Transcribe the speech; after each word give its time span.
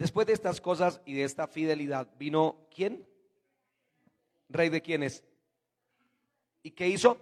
Después 0.00 0.26
de 0.26 0.32
estas 0.32 0.62
cosas 0.62 1.02
y 1.04 1.12
de 1.12 1.24
esta 1.24 1.46
fidelidad 1.46 2.08
vino 2.18 2.66
¿quién? 2.74 3.06
¿Rey 4.48 4.70
de 4.70 4.80
quiénes? 4.80 5.22
¿Y 6.62 6.70
qué 6.70 6.88
hizo? 6.88 7.18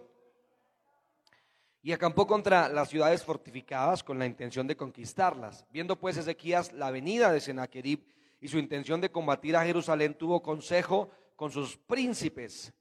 Y 1.82 1.90
acampó 1.90 2.24
contra 2.24 2.68
las 2.68 2.88
ciudades 2.88 3.24
fortificadas 3.24 4.04
con 4.04 4.16
la 4.16 4.26
intención 4.26 4.68
de 4.68 4.76
conquistarlas. 4.76 5.66
Viendo 5.72 5.98
pues 5.98 6.18
Ezequías 6.18 6.72
la 6.72 6.92
venida 6.92 7.32
de 7.32 7.40
Sennacherib 7.40 8.06
y 8.40 8.46
su 8.46 8.58
intención 8.58 9.00
de 9.00 9.10
combatir 9.10 9.56
a 9.56 9.64
Jerusalén, 9.64 10.14
tuvo 10.14 10.40
consejo 10.40 11.10
con 11.34 11.50
sus 11.50 11.76
príncipes 11.76 12.72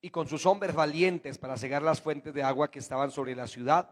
y 0.00 0.10
con 0.10 0.26
sus 0.26 0.46
hombres 0.46 0.74
valientes 0.74 1.38
para 1.38 1.56
cegar 1.56 1.82
las 1.82 2.00
fuentes 2.00 2.34
de 2.34 2.42
agua 2.42 2.72
que 2.72 2.80
estaban 2.80 3.12
sobre 3.12 3.36
la 3.36 3.46
ciudad. 3.46 3.88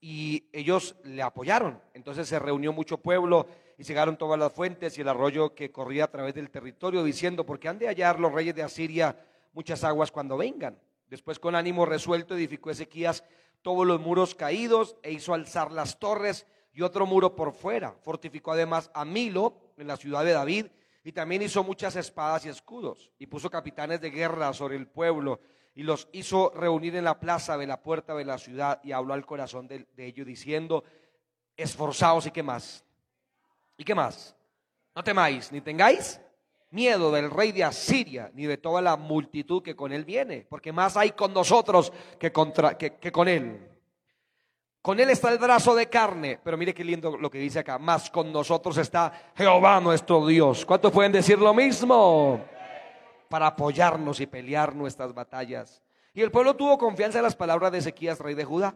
Y 0.00 0.48
ellos 0.52 0.94
le 1.02 1.20
apoyaron. 1.20 1.82
Entonces 1.94 2.28
se 2.28 2.38
reunió 2.38 2.72
mucho 2.72 2.98
pueblo 2.98 3.48
y 3.80 3.84
cegaron 3.84 4.18
todas 4.18 4.38
las 4.38 4.52
fuentes 4.52 4.98
y 4.98 5.00
el 5.00 5.08
arroyo 5.08 5.54
que 5.54 5.72
corría 5.72 6.04
a 6.04 6.10
través 6.10 6.34
del 6.34 6.50
territorio, 6.50 7.02
diciendo, 7.02 7.46
porque 7.46 7.66
han 7.66 7.78
de 7.78 7.88
hallar 7.88 8.20
los 8.20 8.30
reyes 8.30 8.54
de 8.54 8.62
Asiria 8.62 9.16
muchas 9.54 9.84
aguas 9.84 10.12
cuando 10.12 10.36
vengan. 10.36 10.78
Después 11.08 11.38
con 11.38 11.54
ánimo 11.54 11.86
resuelto 11.86 12.34
edificó 12.34 12.70
Ezequías 12.70 13.24
todos 13.62 13.86
los 13.86 13.98
muros 13.98 14.34
caídos 14.34 14.96
e 15.02 15.12
hizo 15.12 15.32
alzar 15.32 15.72
las 15.72 15.98
torres 15.98 16.46
y 16.74 16.82
otro 16.82 17.06
muro 17.06 17.34
por 17.34 17.54
fuera. 17.54 17.92
Fortificó 18.02 18.52
además 18.52 18.90
a 18.92 19.06
Milo 19.06 19.56
en 19.78 19.86
la 19.86 19.96
ciudad 19.96 20.26
de 20.26 20.32
David 20.32 20.66
y 21.02 21.12
también 21.12 21.40
hizo 21.40 21.64
muchas 21.64 21.96
espadas 21.96 22.44
y 22.44 22.50
escudos 22.50 23.10
y 23.18 23.28
puso 23.28 23.48
capitanes 23.48 24.02
de 24.02 24.10
guerra 24.10 24.52
sobre 24.52 24.76
el 24.76 24.88
pueblo 24.88 25.40
y 25.74 25.84
los 25.84 26.06
hizo 26.12 26.52
reunir 26.54 26.96
en 26.96 27.04
la 27.04 27.18
plaza 27.18 27.56
de 27.56 27.66
la 27.66 27.80
puerta 27.80 28.14
de 28.14 28.26
la 28.26 28.36
ciudad 28.36 28.78
y 28.84 28.92
habló 28.92 29.14
al 29.14 29.24
corazón 29.24 29.66
de, 29.68 29.86
de 29.96 30.04
ellos 30.04 30.26
diciendo, 30.26 30.84
esforzaos 31.56 32.26
y 32.26 32.30
qué 32.30 32.42
más. 32.42 32.84
¿Y 33.80 33.84
qué 33.84 33.94
más? 33.94 34.36
No 34.94 35.02
temáis 35.02 35.50
ni 35.50 35.62
tengáis 35.62 36.20
miedo 36.68 37.10
del 37.10 37.30
rey 37.30 37.50
de 37.50 37.64
Asiria, 37.64 38.30
ni 38.34 38.44
de 38.44 38.58
toda 38.58 38.82
la 38.82 38.98
multitud 38.98 39.62
que 39.62 39.74
con 39.74 39.90
él 39.90 40.04
viene, 40.04 40.46
porque 40.50 40.70
más 40.70 40.98
hay 40.98 41.12
con 41.12 41.32
nosotros 41.32 41.90
que, 42.18 42.30
contra, 42.30 42.76
que, 42.76 43.10
con 43.10 43.26
él. 43.26 43.70
Con 44.82 45.00
él 45.00 45.08
está 45.08 45.32
el 45.32 45.38
brazo 45.38 45.74
de 45.74 45.88
carne, 45.88 46.38
pero 46.44 46.58
mire 46.58 46.74
qué 46.74 46.84
lindo 46.84 47.16
lo 47.16 47.30
que 47.30 47.38
dice 47.38 47.60
acá, 47.60 47.78
más 47.78 48.10
con 48.10 48.30
nosotros 48.30 48.76
está 48.76 49.32
Jehová 49.34 49.80
nuestro 49.80 50.26
Dios. 50.26 50.66
¿Cuántos 50.66 50.92
pueden 50.92 51.12
decir 51.12 51.38
lo 51.38 51.54
mismo? 51.54 52.44
Para 53.30 53.46
apoyarnos 53.46 54.20
y 54.20 54.26
pelear 54.26 54.76
nuestras 54.76 55.14
batallas. 55.14 55.80
Y 56.12 56.20
el 56.20 56.30
pueblo 56.30 56.54
tuvo 56.54 56.76
confianza 56.76 57.20
en 57.20 57.24
las 57.24 57.34
palabras 57.34 57.72
de 57.72 57.78
Ezequías, 57.78 58.18
rey 58.18 58.34
de 58.34 58.44
Judá. 58.44 58.74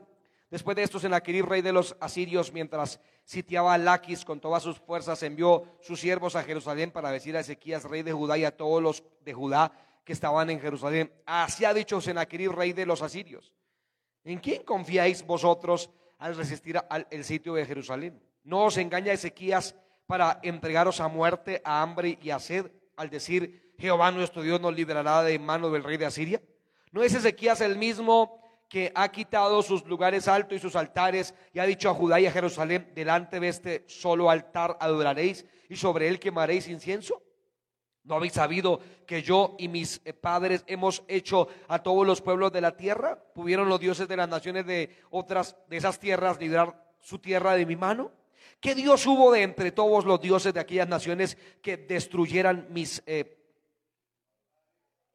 Después 0.54 0.76
de 0.76 0.84
esto, 0.84 1.00
Senaquerib, 1.00 1.46
rey 1.46 1.62
de 1.62 1.72
los 1.72 1.96
asirios, 1.98 2.52
mientras 2.52 3.00
sitiaba 3.24 3.74
a 3.74 3.78
Laquis 3.78 4.24
con 4.24 4.38
todas 4.38 4.62
sus 4.62 4.78
fuerzas, 4.78 5.20
envió 5.24 5.64
sus 5.80 5.98
siervos 5.98 6.36
a 6.36 6.44
Jerusalén 6.44 6.92
para 6.92 7.10
decir 7.10 7.36
a 7.36 7.40
Ezequías, 7.40 7.82
rey 7.82 8.04
de 8.04 8.12
Judá, 8.12 8.38
y 8.38 8.44
a 8.44 8.56
todos 8.56 8.80
los 8.80 9.02
de 9.24 9.34
Judá 9.34 9.72
que 10.04 10.12
estaban 10.12 10.50
en 10.50 10.60
Jerusalén. 10.60 11.12
Así 11.26 11.64
ha 11.64 11.74
dicho 11.74 12.00
Senaquerib, 12.00 12.52
rey 12.52 12.72
de 12.72 12.86
los 12.86 13.02
asirios. 13.02 13.52
¿En 14.22 14.38
quién 14.38 14.62
confiáis 14.62 15.26
vosotros 15.26 15.90
al 16.18 16.36
resistir 16.36 16.80
al 16.88 17.08
el 17.10 17.24
sitio 17.24 17.54
de 17.54 17.66
Jerusalén? 17.66 18.22
¿No 18.44 18.66
os 18.66 18.76
engaña 18.76 19.12
Ezequías 19.12 19.74
para 20.06 20.38
entregaros 20.44 21.00
a 21.00 21.08
muerte, 21.08 21.62
a 21.64 21.82
hambre 21.82 22.16
y 22.22 22.30
a 22.30 22.38
sed, 22.38 22.70
al 22.94 23.10
decir, 23.10 23.74
Jehová 23.76 24.12
nuestro 24.12 24.42
Dios 24.42 24.60
nos 24.60 24.76
librará 24.76 25.24
de 25.24 25.36
mano 25.36 25.68
del 25.70 25.82
rey 25.82 25.96
de 25.96 26.06
Asiria? 26.06 26.40
¿No 26.92 27.02
es 27.02 27.12
Ezequías 27.12 27.60
el 27.60 27.76
mismo 27.76 28.43
que 28.74 28.90
ha 28.92 29.08
quitado 29.12 29.62
sus 29.62 29.86
lugares 29.86 30.26
altos 30.26 30.58
y 30.58 30.60
sus 30.60 30.74
altares 30.74 31.32
y 31.52 31.60
ha 31.60 31.64
dicho 31.64 31.88
a 31.88 31.94
Judá 31.94 32.18
y 32.18 32.26
a 32.26 32.32
Jerusalén, 32.32 32.90
delante 32.92 33.38
de 33.38 33.46
este 33.46 33.84
solo 33.86 34.28
altar 34.28 34.76
adoraréis 34.80 35.46
y 35.68 35.76
sobre 35.76 36.08
él 36.08 36.18
quemaréis 36.18 36.66
incienso? 36.66 37.22
¿No 38.02 38.16
habéis 38.16 38.32
sabido 38.32 38.80
que 39.06 39.22
yo 39.22 39.54
y 39.60 39.68
mis 39.68 40.00
eh, 40.04 40.12
padres 40.12 40.64
hemos 40.66 41.04
hecho 41.06 41.46
a 41.68 41.84
todos 41.84 42.04
los 42.04 42.20
pueblos 42.20 42.50
de 42.50 42.62
la 42.62 42.76
tierra? 42.76 43.22
¿Pudieron 43.32 43.68
los 43.68 43.78
dioses 43.78 44.08
de 44.08 44.16
las 44.16 44.28
naciones 44.28 44.66
de 44.66 44.90
otras 45.10 45.56
de 45.68 45.76
esas 45.76 46.00
tierras 46.00 46.40
librar 46.40 46.96
su 47.00 47.20
tierra 47.20 47.54
de 47.54 47.66
mi 47.66 47.76
mano? 47.76 48.10
¿Qué 48.58 48.74
Dios 48.74 49.06
hubo 49.06 49.30
de 49.30 49.42
entre 49.42 49.70
todos 49.70 50.04
los 50.04 50.20
dioses 50.20 50.52
de 50.52 50.58
aquellas 50.58 50.88
naciones 50.88 51.38
que 51.62 51.76
destruyeran 51.76 52.66
mis, 52.70 53.04
eh, 53.06 53.38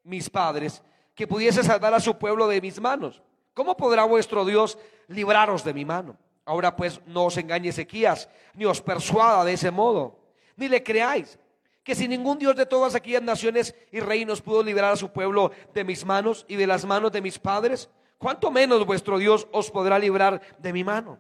mis 0.03 0.29
padres, 0.29 0.81
que 1.13 1.27
pudiese 1.27 1.61
salvar 1.61 1.93
a 1.93 1.99
su 1.99 2.17
pueblo 2.17 2.47
de 2.47 2.61
mis 2.61 2.79
manos? 2.79 3.21
¿Cómo 3.53 3.75
podrá 3.75 4.03
vuestro 4.03 4.45
Dios 4.45 4.77
libraros 5.07 5.63
de 5.63 5.73
mi 5.73 5.85
mano? 5.85 6.17
Ahora 6.45 6.75
pues 6.75 7.01
no 7.05 7.25
os 7.25 7.37
engañe 7.37 7.69
Ezequías, 7.69 8.29
ni 8.53 8.65
os 8.65 8.81
persuada 8.81 9.43
de 9.43 9.53
ese 9.53 9.71
modo, 9.71 10.19
ni 10.55 10.67
le 10.67 10.83
creáis, 10.83 11.37
que 11.83 11.95
si 11.95 12.07
ningún 12.07 12.39
Dios 12.39 12.55
de 12.55 12.65
todas 12.65 12.95
aquellas 12.95 13.21
naciones 13.21 13.75
y 13.91 13.99
reinos 13.99 14.41
pudo 14.41 14.63
librar 14.63 14.93
a 14.93 14.95
su 14.95 15.11
pueblo 15.11 15.51
de 15.73 15.83
mis 15.83 16.05
manos 16.05 16.45
y 16.47 16.55
de 16.55 16.67
las 16.67 16.85
manos 16.85 17.11
de 17.11 17.21
mis 17.21 17.39
padres, 17.39 17.89
¿cuánto 18.17 18.51
menos 18.51 18.85
vuestro 18.85 19.17
Dios 19.17 19.47
os 19.51 19.71
podrá 19.71 19.99
librar 19.99 20.41
de 20.57 20.73
mi 20.73 20.83
mano? 20.83 21.19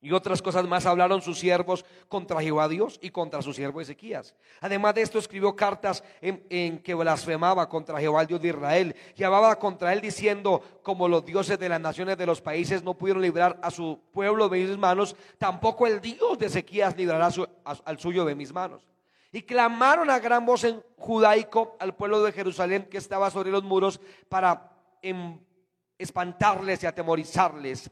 Y 0.00 0.12
otras 0.12 0.42
cosas 0.42 0.66
más 0.68 0.84
hablaron 0.84 1.22
sus 1.22 1.38
siervos 1.38 1.84
contra 2.08 2.40
Jehová 2.40 2.68
Dios 2.68 2.98
y 3.02 3.10
contra 3.10 3.40
su 3.40 3.52
siervo 3.52 3.80
Ezequías. 3.80 4.34
Además 4.60 4.94
de 4.94 5.02
esto 5.02 5.18
escribió 5.18 5.56
cartas 5.56 6.04
en, 6.20 6.78
que 6.80 6.94
blasfemaba 6.94 7.68
contra 7.68 7.98
Jehová 7.98 8.24
Dios 8.26 8.40
de 8.40 8.48
Israel. 8.48 8.94
Y 9.16 9.24
hablaba 9.24 9.58
contra 9.58 9.92
él 9.92 10.00
diciendo, 10.00 10.62
como 10.82 11.08
los 11.08 11.24
dioses 11.24 11.58
de 11.58 11.68
las 11.68 11.80
naciones 11.80 12.18
de 12.18 12.26
los 12.26 12.40
países 12.42 12.82
no 12.82 12.94
pudieron 12.94 13.22
librar 13.22 13.58
a 13.62 13.70
su 13.70 13.98
pueblo 14.12 14.48
de 14.48 14.66
mis 14.66 14.78
manos, 14.78 15.16
tampoco 15.38 15.86
el 15.86 16.00
Dios 16.00 16.38
de 16.38 16.46
Ezequías 16.46 16.96
librará 16.96 17.30
al 17.64 17.98
suyo 17.98 18.24
de 18.26 18.34
mis 18.34 18.52
manos. 18.52 18.86
Y 19.32 19.42
clamaron 19.42 20.10
a 20.10 20.18
gran 20.18 20.44
voz 20.46 20.64
en 20.64 20.82
judaico 20.98 21.76
al 21.80 21.94
pueblo 21.94 22.22
de 22.22 22.32
Jerusalén 22.32 22.86
que 22.88 22.98
estaba 22.98 23.30
sobre 23.30 23.50
los 23.50 23.64
muros 23.64 24.00
para 24.28 24.72
em, 25.02 25.38
espantarles 25.98 26.82
y 26.82 26.86
atemorizarles 26.86 27.90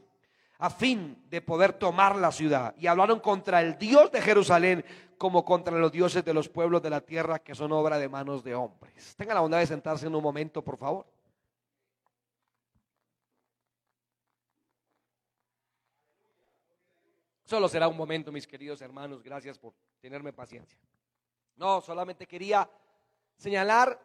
a 0.59 0.69
fin 0.69 1.25
de 1.29 1.41
poder 1.41 1.73
tomar 1.73 2.15
la 2.15 2.31
ciudad. 2.31 2.75
Y 2.77 2.87
hablaron 2.87 3.19
contra 3.19 3.61
el 3.61 3.77
Dios 3.77 4.11
de 4.11 4.21
Jerusalén 4.21 4.85
como 5.17 5.45
contra 5.45 5.77
los 5.77 5.91
dioses 5.91 6.23
de 6.23 6.33
los 6.33 6.49
pueblos 6.49 6.81
de 6.81 6.89
la 6.89 7.01
tierra 7.01 7.39
que 7.39 7.55
son 7.55 7.71
obra 7.71 7.97
de 7.97 8.09
manos 8.09 8.43
de 8.43 8.55
hombres. 8.55 9.15
Tengan 9.15 9.35
la 9.35 9.41
bondad 9.41 9.59
de 9.59 9.67
sentarse 9.67 10.07
en 10.07 10.15
un 10.15 10.23
momento, 10.23 10.61
por 10.61 10.77
favor. 10.77 11.05
Solo 17.45 17.69
será 17.69 17.87
un 17.87 17.95
momento, 17.95 18.31
mis 18.31 18.47
queridos 18.47 18.81
hermanos. 18.81 19.21
Gracias 19.21 19.59
por 19.59 19.73
tenerme 20.01 20.33
paciencia. 20.33 20.79
No, 21.57 21.79
solamente 21.79 22.27
quería 22.27 22.67
señalar 23.37 23.99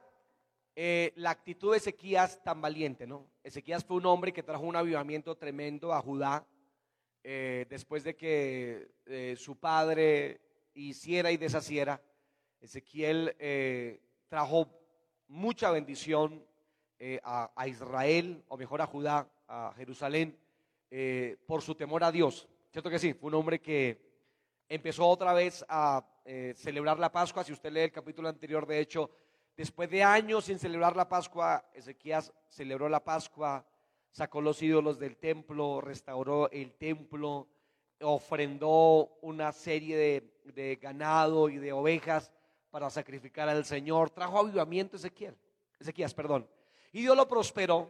eh, 0.77 1.13
la 1.17 1.31
actitud 1.31 1.73
de 1.73 1.79
Ezequías 1.79 2.43
tan 2.43 2.61
valiente, 2.61 3.07
¿no? 3.07 3.27
Ezequías 3.43 3.85
fue 3.85 3.97
un 3.97 4.07
hombre 4.07 4.33
que 4.33 4.43
trajo 4.43 4.65
un 4.65 4.77
avivamiento 4.77 5.37
tremendo 5.37 5.93
a 5.93 6.01
Judá 6.01 6.47
eh, 7.25 7.67
después 7.69 8.05
de 8.05 8.15
que 8.17 8.89
eh, 9.07 9.35
su 9.37 9.57
padre 9.57 10.41
hiciera 10.75 11.33
y 11.33 11.37
deshaciera. 11.37 12.01
Ezequiel 12.61 13.35
trajo 14.29 14.69
mucha 15.29 15.71
bendición 15.71 16.45
a, 17.23 17.51
a, 17.57 17.69
Israel, 17.69 18.45
o 18.49 18.59
mejor 18.59 18.83
a 18.83 18.87
Judá, 18.87 19.27
a 19.49 19.73
Jerusalén, 19.77 20.39
por 21.47 21.63
su 21.63 21.75
temor 21.75 22.05
a 22.05 22.13
Dios. 22.13 22.47
¿Cierto 22.71 22.91
que 22.91 22.99
sí? 22.99 23.15
Fue 23.15 23.29
un 23.29 23.37
hombre 23.37 23.61
que 23.61 23.99
empezó 24.69 25.09
otra 25.09 25.33
vez 25.33 25.65
a 25.69 26.07
celebrar 26.55 26.99
la 26.99 27.11
Pascua. 27.11 27.45
Si 27.45 27.53
usted 27.53 27.73
lee 27.73 27.81
el 27.81 27.93
capítulo 27.93 28.28
anterior, 28.28 28.66
de 28.66 28.78
hecho, 28.78 29.11
Después 29.57 29.91
de 29.91 30.03
años 30.03 30.45
sin 30.45 30.59
celebrar 30.59 30.97
la 30.97 31.09
Pascua, 31.09 31.65
Ezequías 31.75 32.33
celebró 32.49 32.89
la 32.89 33.05
Pascua, 33.05 33.65
sacó 34.11 34.41
los 34.41 34.63
ídolos 34.63 34.99
del 34.99 35.17
templo, 35.17 35.81
restauró 35.81 36.51
el 36.51 36.73
templo, 36.75 37.49
ofrendó 38.01 39.19
una 39.21 39.53
serie 39.53 40.33
de, 40.45 40.77
ganado 40.77 41.49
y 41.49 41.59
de 41.59 41.73
ovejas 41.73 42.33
para 42.71 42.91
sacrificar 42.91 43.49
al 43.49 43.65
Señor. 43.65 44.11
Trajo 44.11 44.39
avivamiento 44.39 44.97
Ezequiel, 44.97 45.37
Ezequías, 45.79 46.15
perdón. 46.15 46.49
Y 46.93 47.03
Dios 47.03 47.17
lo 47.17 47.29
prosperó 47.29 47.89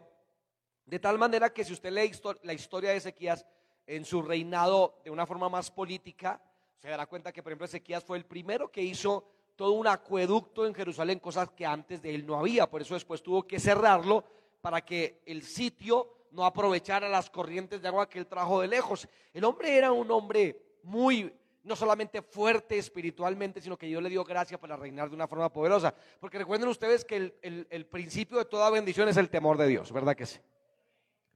de 0.84 0.98
tal 0.98 1.18
manera 1.18 1.52
que 1.52 1.64
si 1.64 1.72
usted 1.72 1.92
lee 1.92 2.10
la 2.42 2.52
historia 2.52 2.90
de 2.90 2.96
Ezequías 2.96 3.46
en 3.86 4.04
su 4.04 4.22
reinado 4.22 5.00
de 5.04 5.10
una 5.10 5.26
forma 5.26 5.48
más 5.48 5.70
política, 5.70 6.42
se 6.78 6.88
dará 6.88 7.06
cuenta 7.06 7.32
que, 7.32 7.42
por 7.42 7.52
ejemplo, 7.52 7.66
Ezequías 7.66 8.04
fue 8.04 8.18
el 8.18 8.24
primero 8.24 8.70
que 8.70 8.82
hizo 8.82 9.24
todo 9.60 9.72
un 9.72 9.86
acueducto 9.86 10.64
en 10.64 10.74
Jerusalén, 10.74 11.18
cosas 11.18 11.50
que 11.50 11.66
antes 11.66 12.00
de 12.00 12.14
él 12.14 12.26
no 12.26 12.38
había. 12.38 12.66
Por 12.66 12.80
eso 12.80 12.94
después 12.94 13.22
tuvo 13.22 13.46
que 13.46 13.60
cerrarlo 13.60 14.24
para 14.62 14.80
que 14.80 15.20
el 15.26 15.42
sitio 15.42 16.28
no 16.30 16.46
aprovechara 16.46 17.10
las 17.10 17.28
corrientes 17.28 17.82
de 17.82 17.88
agua 17.88 18.08
que 18.08 18.18
él 18.18 18.26
trajo 18.26 18.62
de 18.62 18.68
lejos. 18.68 19.06
El 19.34 19.44
hombre 19.44 19.76
era 19.76 19.92
un 19.92 20.10
hombre 20.10 20.78
muy, 20.82 21.30
no 21.62 21.76
solamente 21.76 22.22
fuerte 22.22 22.78
espiritualmente, 22.78 23.60
sino 23.60 23.76
que 23.76 23.84
Dios 23.84 24.02
le 24.02 24.08
dio 24.08 24.24
gracia 24.24 24.58
para 24.58 24.78
reinar 24.78 25.10
de 25.10 25.16
una 25.16 25.28
forma 25.28 25.52
poderosa. 25.52 25.94
Porque 26.18 26.38
recuerden 26.38 26.70
ustedes 26.70 27.04
que 27.04 27.16
el, 27.42 27.66
el 27.68 27.84
principio 27.84 28.38
de 28.38 28.46
toda 28.46 28.70
bendición 28.70 29.10
es 29.10 29.18
el 29.18 29.28
temor 29.28 29.58
de 29.58 29.68
Dios, 29.68 29.92
¿verdad 29.92 30.16
que 30.16 30.24
sí? 30.24 30.38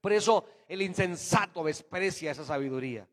Por 0.00 0.15
eso 0.15 0.47
el 0.67 0.81
insensato 0.81 1.62
desprecia 1.62 2.31
esa 2.31 2.47
sabiduría. 2.47 3.06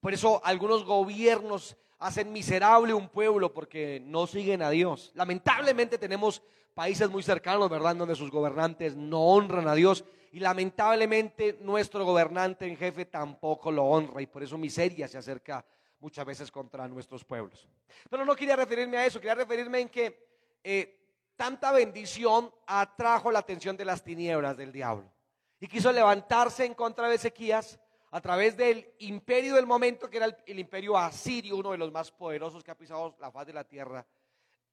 Por 0.00 0.12
eso 0.12 0.40
algunos 0.44 0.84
gobiernos 0.84 1.76
hacen 1.98 2.32
miserable 2.32 2.92
un 2.94 3.08
pueblo 3.08 3.52
porque 3.52 4.02
no 4.04 4.26
siguen 4.26 4.62
a 4.62 4.70
Dios. 4.70 5.12
Lamentablemente 5.14 5.98
tenemos 5.98 6.42
países 6.74 7.08
muy 7.08 7.22
cercanos, 7.22 7.70
¿verdad?, 7.70 7.96
donde 7.96 8.14
sus 8.14 8.30
gobernantes 8.30 8.96
no 8.96 9.22
honran 9.22 9.66
a 9.68 9.74
Dios 9.74 10.04
y 10.32 10.40
lamentablemente 10.40 11.58
nuestro 11.62 12.04
gobernante 12.04 12.66
en 12.66 12.76
jefe 12.76 13.06
tampoco 13.06 13.72
lo 13.72 13.84
honra 13.84 14.20
y 14.20 14.26
por 14.26 14.42
eso 14.42 14.58
miseria 14.58 15.08
se 15.08 15.16
acerca 15.16 15.64
muchas 16.00 16.26
veces 16.26 16.50
contra 16.50 16.86
nuestros 16.86 17.24
pueblos. 17.24 17.66
Pero 18.10 18.24
no 18.24 18.36
quería 18.36 18.56
referirme 18.56 18.98
a 18.98 19.06
eso, 19.06 19.18
quería 19.18 19.34
referirme 19.34 19.80
en 19.80 19.88
que 19.88 20.26
eh, 20.62 21.00
tanta 21.36 21.72
bendición 21.72 22.52
atrajo 22.66 23.30
la 23.30 23.38
atención 23.38 23.76
de 23.76 23.86
las 23.86 24.02
tinieblas 24.04 24.56
del 24.56 24.72
diablo 24.72 25.10
y 25.58 25.68
quiso 25.68 25.90
levantarse 25.90 26.66
en 26.66 26.74
contra 26.74 27.08
de 27.08 27.14
Ezequías 27.14 27.80
a 28.16 28.20
través 28.22 28.56
del 28.56 28.94
imperio 29.00 29.56
del 29.56 29.66
momento, 29.66 30.08
que 30.08 30.16
era 30.16 30.34
el, 30.46 30.58
imperio 30.58 30.96
asirio, 30.96 31.54
uno 31.54 31.72
de 31.72 31.76
los 31.76 31.92
más 31.92 32.10
poderosos 32.10 32.64
que 32.64 32.70
ha 32.70 32.74
pisado 32.74 33.14
la 33.20 33.30
faz 33.30 33.46
de 33.46 33.52
la 33.52 33.62
tierra, 33.62 34.06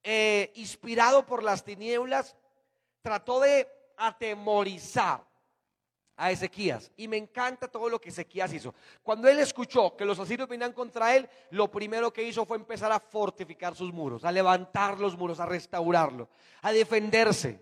eh, 0.02 0.54
inspirado 0.56 1.26
por 1.26 1.44
las 1.44 1.62
tinieblas, 1.62 2.38
trató 3.02 3.42
de 3.42 3.68
atemorizar 3.98 5.26
a 6.16 6.32
Ezequías. 6.32 6.90
Y 6.96 7.10
me 7.10 7.18
encanta 7.18 7.68
todo 7.68 7.90
lo 7.90 8.00
que 8.00 8.12
Ezequías 8.12 8.54
hizo. 8.54 8.74
Cuando 9.04 9.28
él 9.28 9.38
escuchó 9.40 9.94
que 9.98 10.06
los 10.06 10.20
asirios 10.20 10.48
venían 10.48 10.72
contra 10.72 11.14
él, 11.14 11.30
lo 11.50 11.70
primero 11.70 12.14
que 12.14 12.24
hizo 12.24 12.46
fue 12.46 12.56
empezar 12.56 12.94
a 12.94 13.00
fortificar 13.02 13.76
sus 13.76 13.92
muros, 13.92 14.24
a 14.24 14.32
levantar 14.32 15.02
los 15.02 15.18
muros, 15.18 15.42
a 15.42 15.46
restaurarlo, 15.46 16.30
a 16.62 16.72
defenderse. 16.72 17.60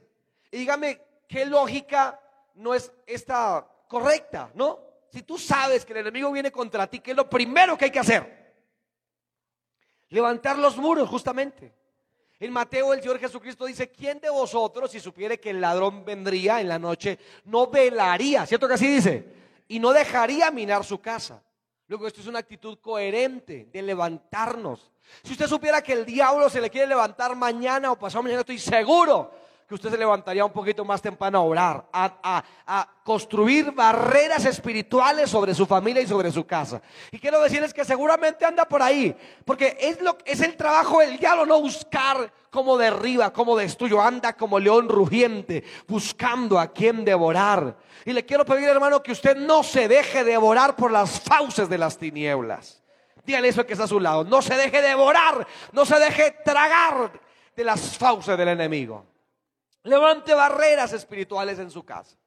Y 0.51 0.59
dígame, 0.59 1.01
¿qué 1.27 1.43
lógica 1.43 2.21
no 2.53 2.75
es 2.75 2.91
esta 3.07 3.67
correcta, 3.87 4.51
no? 4.53 4.90
Si 5.11 5.23
tú 5.23 5.37
sabes 5.37 5.85
que 5.85 5.91
el 5.91 5.99
enemigo 5.99 6.31
viene 6.31 6.51
contra 6.51 6.87
ti, 6.87 6.99
¿qué 6.99 7.11
es 7.11 7.17
lo 7.17 7.29
primero 7.29 7.77
que 7.77 7.85
hay 7.85 7.91
que 7.91 7.99
hacer? 7.99 8.53
Levantar 10.09 10.57
los 10.57 10.77
muros, 10.77 11.09
justamente. 11.09 11.73
En 12.39 12.51
Mateo 12.51 12.93
el 12.93 13.01
Señor 13.01 13.19
Jesucristo 13.19 13.65
dice, 13.65 13.91
¿quién 13.91 14.19
de 14.19 14.29
vosotros, 14.29 14.89
si 14.89 14.99
supiere 14.99 15.39
que 15.39 15.51
el 15.51 15.61
ladrón 15.61 16.05
vendría 16.05 16.61
en 16.61 16.69
la 16.69 16.79
noche, 16.79 17.19
no 17.45 17.67
velaría? 17.67 18.45
¿Cierto 18.45 18.67
que 18.67 18.75
así 18.75 18.87
dice? 18.87 19.25
Y 19.67 19.79
no 19.79 19.91
dejaría 19.91 20.49
minar 20.49 20.83
su 20.83 20.99
casa. 20.99 21.43
Luego 21.87 22.07
esto 22.07 22.21
es 22.21 22.27
una 22.27 22.39
actitud 22.39 22.79
coherente 22.79 23.67
de 23.71 23.81
levantarnos. 23.81 24.91
Si 25.23 25.33
usted 25.33 25.47
supiera 25.47 25.83
que 25.83 25.93
el 25.93 26.05
diablo 26.05 26.49
se 26.49 26.61
le 26.61 26.69
quiere 26.69 26.87
levantar 26.87 27.35
mañana 27.35 27.91
o 27.91 27.99
pasado 27.99 28.23
mañana, 28.23 28.41
estoy 28.41 28.59
seguro 28.59 29.40
que 29.71 29.75
usted 29.75 29.91
se 29.91 29.97
levantaría 29.97 30.43
un 30.43 30.51
poquito 30.51 30.83
más 30.83 31.01
temprano 31.01 31.37
a 31.37 31.43
orar, 31.43 31.85
a, 31.93 32.87
construir 33.05 33.71
barreras 33.71 34.43
espirituales 34.43 35.29
sobre 35.29 35.55
su 35.55 35.65
familia 35.65 36.01
y 36.01 36.07
sobre 36.07 36.29
su 36.29 36.45
casa. 36.45 36.81
Y 37.09 37.19
quiero 37.19 37.41
decirles 37.41 37.73
que 37.73 37.85
seguramente 37.85 38.43
anda 38.43 38.65
por 38.65 38.81
ahí, 38.81 39.15
porque 39.45 39.77
es, 39.79 40.01
lo, 40.01 40.17
es 40.25 40.41
el 40.41 40.57
trabajo 40.57 40.99
del 40.99 41.17
diablo, 41.17 41.45
no 41.45 41.61
buscar 41.61 42.33
como 42.49 42.77
derriba, 42.77 43.31
como 43.31 43.55
destruyo, 43.55 44.01
anda 44.01 44.33
como 44.33 44.59
león 44.59 44.89
rugiente, 44.89 45.63
buscando 45.87 46.59
a 46.59 46.67
quien 46.67 47.05
devorar. 47.05 47.77
Y 48.03 48.11
le 48.11 48.25
quiero 48.25 48.43
pedir, 48.43 48.67
hermano, 48.67 49.01
que 49.01 49.13
usted 49.13 49.37
no 49.37 49.63
se 49.63 49.87
deje 49.87 50.25
devorar 50.25 50.75
por 50.75 50.91
las 50.91 51.21
fauces 51.21 51.69
de 51.69 51.77
las 51.77 51.97
tinieblas. 51.97 52.83
Dígale 53.23 53.47
eso 53.47 53.65
que 53.65 53.71
está 53.71 53.85
a 53.85 53.87
su 53.87 54.01
lado. 54.01 54.25
No 54.25 54.41
se 54.41 54.55
deje 54.55 54.81
devorar, 54.81 55.47
no 55.71 55.85
se 55.85 55.97
deje 55.97 56.31
tragar 56.43 57.13
de 57.55 57.63
las 57.63 57.97
fauces 57.97 58.37
del 58.37 58.49
enemigo. 58.49 59.10
Levante 59.83 60.33
barreras 60.33 60.93
espirituales 60.93 61.59
en 61.59 61.71
su 61.71 61.83
casa. 61.83 62.17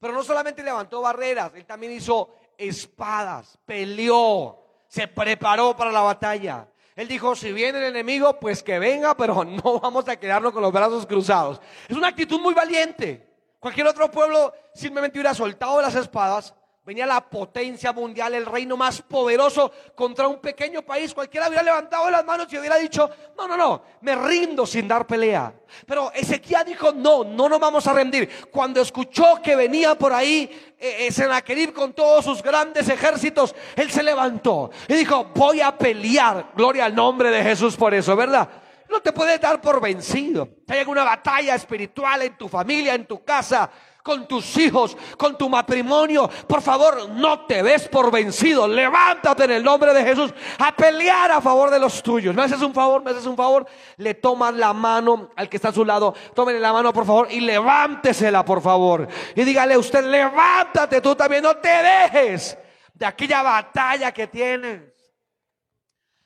Pero 0.00 0.12
no 0.12 0.22
solamente 0.22 0.62
levantó 0.62 1.00
barreras, 1.00 1.52
él 1.54 1.64
también 1.64 1.92
hizo 1.92 2.34
espadas, 2.56 3.58
peleó, 3.64 4.58
se 4.88 5.08
preparó 5.08 5.76
para 5.76 5.90
la 5.90 6.00
batalla. 6.00 6.68
Él 6.94 7.08
dijo, 7.08 7.36
si 7.36 7.52
viene 7.52 7.78
el 7.78 7.84
enemigo, 7.84 8.38
pues 8.40 8.62
que 8.62 8.78
venga, 8.78 9.16
pero 9.16 9.44
no 9.44 9.80
vamos 9.80 10.08
a 10.08 10.16
quedarnos 10.16 10.52
con 10.52 10.62
los 10.62 10.72
brazos 10.72 11.06
cruzados. 11.06 11.60
Es 11.88 11.96
una 11.96 12.08
actitud 12.08 12.40
muy 12.40 12.54
valiente. 12.54 13.34
Cualquier 13.60 13.86
otro 13.86 14.10
pueblo 14.10 14.52
simplemente 14.74 15.18
hubiera 15.18 15.34
soltado 15.34 15.80
las 15.82 15.94
espadas 15.94 16.54
Venía 16.86 17.04
la 17.04 17.20
potencia 17.20 17.92
mundial, 17.92 18.32
el 18.34 18.46
reino 18.46 18.76
más 18.76 19.02
poderoso 19.02 19.72
contra 19.96 20.28
un 20.28 20.38
pequeño 20.38 20.82
país. 20.82 21.12
Cualquiera 21.12 21.48
hubiera 21.48 21.64
levantado 21.64 22.08
las 22.08 22.24
manos 22.24 22.46
y 22.52 22.58
hubiera 22.58 22.76
dicho, 22.76 23.10
no, 23.36 23.48
no, 23.48 23.56
no, 23.56 23.82
me 24.02 24.14
rindo 24.14 24.64
sin 24.64 24.86
dar 24.86 25.04
pelea. 25.04 25.52
Pero 25.84 26.12
Ezequiel 26.12 26.64
dijo, 26.64 26.92
no, 26.92 27.24
no 27.24 27.48
nos 27.48 27.58
vamos 27.58 27.88
a 27.88 27.92
rendir. 27.92 28.30
Cuando 28.52 28.80
escuchó 28.80 29.42
que 29.42 29.56
venía 29.56 29.96
por 29.96 30.12
ahí 30.12 30.48
eh, 30.78 31.08
eh 31.10 31.72
con 31.72 31.92
todos 31.92 32.24
sus 32.24 32.40
grandes 32.40 32.88
ejércitos, 32.88 33.52
él 33.74 33.90
se 33.90 34.04
levantó 34.04 34.70
y 34.86 34.94
dijo, 34.94 35.32
voy 35.34 35.62
a 35.62 35.76
pelear. 35.76 36.52
Gloria 36.54 36.84
al 36.84 36.94
nombre 36.94 37.32
de 37.32 37.42
Jesús 37.42 37.74
por 37.76 37.94
eso, 37.94 38.14
¿verdad? 38.14 38.48
No 38.88 39.02
te 39.02 39.12
puedes 39.12 39.40
dar 39.40 39.60
por 39.60 39.80
vencido. 39.80 40.48
Hay 40.68 40.78
alguna 40.78 41.02
batalla 41.02 41.56
espiritual 41.56 42.22
en 42.22 42.38
tu 42.38 42.48
familia, 42.48 42.94
en 42.94 43.06
tu 43.06 43.24
casa 43.24 43.68
con 44.06 44.28
tus 44.28 44.56
hijos, 44.56 44.96
con 45.18 45.36
tu 45.36 45.48
matrimonio. 45.48 46.30
Por 46.46 46.62
favor, 46.62 47.08
no 47.08 47.44
te 47.44 47.60
des 47.60 47.88
por 47.88 48.12
vencido. 48.12 48.68
Levántate 48.68 49.44
en 49.44 49.50
el 49.50 49.64
nombre 49.64 49.92
de 49.92 50.04
Jesús 50.04 50.32
a 50.58 50.70
pelear 50.76 51.32
a 51.32 51.40
favor 51.40 51.70
de 51.70 51.80
los 51.80 52.00
tuyos. 52.04 52.32
¿Me 52.32 52.44
haces 52.44 52.62
un 52.62 52.72
favor? 52.72 53.02
¿Me 53.02 53.10
haces 53.10 53.26
un 53.26 53.36
favor? 53.36 53.66
Le 53.96 54.14
toman 54.14 54.60
la 54.60 54.72
mano 54.72 55.30
al 55.34 55.48
que 55.48 55.56
está 55.56 55.70
a 55.70 55.72
su 55.72 55.84
lado. 55.84 56.14
Tómenle 56.36 56.60
la 56.60 56.72
mano, 56.72 56.92
por 56.92 57.04
favor, 57.04 57.26
y 57.32 57.40
levántesela, 57.40 58.44
por 58.44 58.62
favor. 58.62 59.08
Y 59.34 59.42
dígale 59.42 59.74
a 59.74 59.78
usted, 59.80 60.04
levántate 60.04 61.00
tú 61.00 61.16
también. 61.16 61.42
No 61.42 61.56
te 61.56 61.68
dejes 61.68 62.56
de 62.94 63.06
aquella 63.06 63.42
batalla 63.42 64.12
que 64.12 64.28
tienes. 64.28 64.82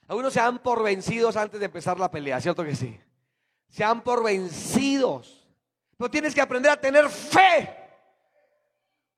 Algunos 0.06 0.34
se 0.34 0.40
dan 0.40 0.58
por 0.58 0.82
vencidos 0.82 1.34
antes 1.34 1.58
de 1.58 1.64
empezar 1.64 1.98
la 1.98 2.10
pelea, 2.10 2.42
¿cierto 2.42 2.62
que 2.62 2.76
sí? 2.76 3.00
Se 3.70 3.84
dan 3.84 4.02
por 4.02 4.22
vencidos. 4.22 5.39
Pero 6.00 6.10
tienes 6.10 6.34
que 6.34 6.40
aprender 6.40 6.72
a 6.72 6.80
tener 6.80 7.10
fe. 7.10 7.76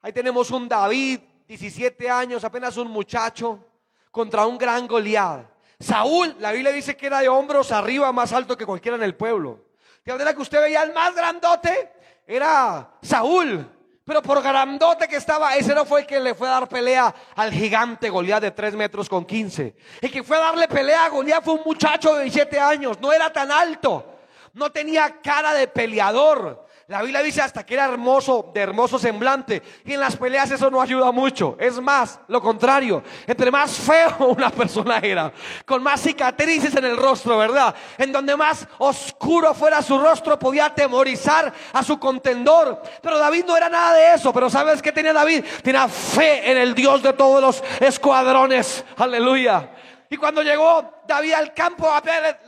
Ahí 0.00 0.12
tenemos 0.12 0.50
un 0.50 0.68
David, 0.68 1.20
17 1.46 2.10
años, 2.10 2.42
apenas 2.42 2.76
un 2.76 2.88
muchacho, 2.88 3.64
contra 4.10 4.44
un 4.46 4.58
gran 4.58 4.88
Goliat. 4.88 5.46
Saúl, 5.78 6.34
la 6.40 6.50
Biblia 6.50 6.72
dice 6.72 6.96
que 6.96 7.06
era 7.06 7.20
de 7.20 7.28
hombros 7.28 7.70
arriba, 7.70 8.10
más 8.10 8.32
alto 8.32 8.56
que 8.56 8.66
cualquiera 8.66 8.96
en 8.96 9.04
el 9.04 9.14
pueblo. 9.14 9.66
De 10.04 10.10
manera 10.10 10.34
que 10.34 10.42
usted 10.42 10.60
veía 10.60 10.82
el 10.82 10.92
más 10.92 11.14
grandote, 11.14 11.92
era 12.26 12.98
Saúl. 13.00 13.64
Pero 14.04 14.20
por 14.20 14.42
grandote 14.42 15.06
que 15.06 15.18
estaba, 15.18 15.54
ese 15.54 15.76
no 15.76 15.84
fue 15.84 16.00
el 16.00 16.06
que 16.08 16.18
le 16.18 16.34
fue 16.34 16.48
a 16.48 16.50
dar 16.50 16.68
pelea 16.68 17.14
al 17.36 17.52
gigante 17.52 18.10
Goliat 18.10 18.42
de 18.42 18.50
3 18.50 18.74
metros 18.74 19.08
con 19.08 19.24
15. 19.24 19.76
El 20.00 20.10
que 20.10 20.24
fue 20.24 20.36
a 20.36 20.40
darle 20.40 20.66
pelea 20.66 21.04
a 21.04 21.10
Goliat 21.10 21.44
fue 21.44 21.54
un 21.54 21.62
muchacho 21.64 22.16
de 22.16 22.24
17 22.24 22.58
años, 22.58 22.98
no 23.00 23.12
era 23.12 23.32
tan 23.32 23.52
alto, 23.52 24.18
no 24.54 24.72
tenía 24.72 25.20
cara 25.22 25.54
de 25.54 25.68
peleador. 25.68 26.71
La 26.92 27.00
Biblia 27.00 27.22
dice 27.22 27.40
hasta 27.40 27.64
que 27.64 27.72
era 27.72 27.86
hermoso, 27.86 28.50
de 28.52 28.60
hermoso 28.60 28.98
semblante. 28.98 29.62
Y 29.86 29.94
en 29.94 30.00
las 30.00 30.14
peleas 30.14 30.50
eso 30.50 30.70
no 30.70 30.78
ayuda 30.78 31.10
mucho. 31.10 31.56
Es 31.58 31.80
más, 31.80 32.20
lo 32.28 32.42
contrario. 32.42 33.02
Entre 33.26 33.50
más 33.50 33.78
feo 33.78 34.14
una 34.36 34.50
persona 34.50 34.98
era, 34.98 35.32
con 35.64 35.82
más 35.82 36.02
cicatrices 36.02 36.76
en 36.76 36.84
el 36.84 36.98
rostro, 36.98 37.38
¿verdad? 37.38 37.74
En 37.96 38.12
donde 38.12 38.36
más 38.36 38.68
oscuro 38.76 39.54
fuera 39.54 39.80
su 39.80 39.98
rostro, 39.98 40.38
podía 40.38 40.66
atemorizar 40.66 41.50
a 41.72 41.82
su 41.82 41.98
contendor. 41.98 42.82
Pero 43.00 43.18
David 43.18 43.46
no 43.46 43.56
era 43.56 43.70
nada 43.70 43.94
de 43.94 44.12
eso. 44.12 44.30
Pero 44.30 44.50
¿sabes 44.50 44.82
qué 44.82 44.92
tenía 44.92 45.14
David? 45.14 45.46
Tenía 45.62 45.88
fe 45.88 46.50
en 46.50 46.58
el 46.58 46.74
Dios 46.74 47.02
de 47.02 47.14
todos 47.14 47.40
los 47.40 47.64
escuadrones. 47.80 48.84
Aleluya. 48.98 49.70
Y 50.10 50.18
cuando 50.18 50.42
llegó 50.42 50.92
David 51.08 51.32
al 51.32 51.54
campo, 51.54 51.90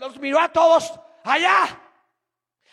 los 0.00 0.20
miró 0.20 0.38
a 0.38 0.50
todos 0.50 0.92
allá 1.24 1.80